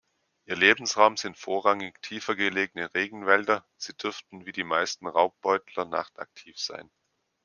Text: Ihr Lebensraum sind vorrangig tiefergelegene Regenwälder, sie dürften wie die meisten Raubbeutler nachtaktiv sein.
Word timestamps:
Ihr 0.45 0.55
Lebensraum 0.55 1.15
sind 1.15 1.37
vorrangig 1.37 2.01
tiefergelegene 2.01 2.91
Regenwälder, 2.95 3.67
sie 3.77 3.93
dürften 3.95 4.47
wie 4.47 4.51
die 4.51 4.63
meisten 4.63 5.05
Raubbeutler 5.05 5.85
nachtaktiv 5.85 6.57
sein. 6.57 6.89